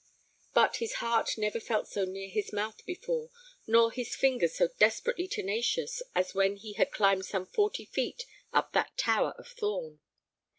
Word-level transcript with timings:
But 0.55 0.77
his 0.77 0.93
heart 0.93 1.37
never 1.37 1.59
felt 1.59 1.87
so 1.87 2.05
near 2.05 2.27
his 2.27 2.51
mouth 2.51 2.83
before, 2.87 3.29
nor 3.67 3.91
his 3.91 4.15
fingers 4.15 4.55
so 4.57 4.69
desperately 4.79 5.27
tenacious, 5.27 6.01
as 6.15 6.33
when 6.33 6.55
he 6.55 6.73
had 6.73 6.89
climbed 6.91 7.25
some 7.27 7.45
forty 7.45 7.85
feet 7.85 8.25
up 8.51 8.73
that 8.73 8.97
tower 8.97 9.35
of 9.37 9.47
Thorn. 9.49 9.99